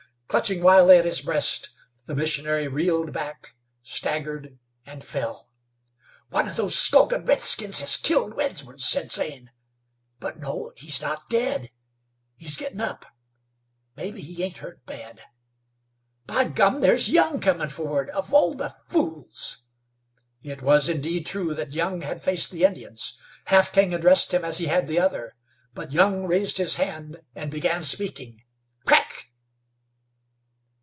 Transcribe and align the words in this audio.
Clutching 0.31 0.63
wildly 0.63 0.95
at 0.97 1.03
his 1.03 1.19
breast, 1.19 1.71
the 2.05 2.15
missionary 2.15 2.65
reeled 2.69 3.11
back, 3.11 3.53
staggered, 3.83 4.57
and 4.85 5.03
fell. 5.03 5.49
"One 6.29 6.47
of 6.47 6.55
those 6.55 6.73
skulkin' 6.79 7.25
redskins 7.25 7.81
has 7.81 7.97
killed 7.97 8.39
Edwards," 8.39 8.85
said 8.87 9.11
Zane. 9.11 9.51
"But, 10.21 10.39
no; 10.39 10.71
he's 10.77 11.01
not 11.01 11.29
dead! 11.29 11.69
He's 12.37 12.55
gettin' 12.55 12.79
up. 12.79 13.05
Mebbe 13.97 14.19
he 14.19 14.41
ain't 14.41 14.59
hurt 14.59 14.85
bad. 14.85 15.21
By 16.27 16.45
gum! 16.45 16.79
there's 16.79 17.09
Young 17.09 17.41
comin' 17.41 17.67
forward. 17.67 18.09
Of 18.11 18.33
all 18.33 18.53
the 18.53 18.73
fools!" 18.87 19.57
It 20.41 20.61
was 20.61 20.87
indeed 20.87 21.25
true 21.25 21.53
that 21.55 21.75
Young 21.75 21.99
had 22.03 22.23
faced 22.23 22.51
the 22.51 22.63
Indians. 22.63 23.17
Half 23.47 23.73
King 23.73 23.93
addressed 23.93 24.33
him 24.33 24.45
as 24.45 24.59
he 24.59 24.67
had 24.67 24.87
the 24.87 24.97
other; 24.97 25.35
but 25.73 25.91
Young 25.91 26.23
raised 26.25 26.57
his 26.57 26.75
hand 26.75 27.19
and 27.35 27.51
began 27.51 27.83
speaking. 27.83 28.39
"Crack!" 28.85 29.09